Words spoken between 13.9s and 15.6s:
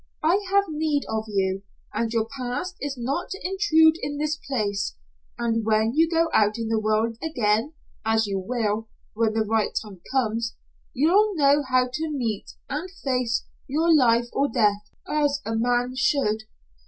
life or death, as a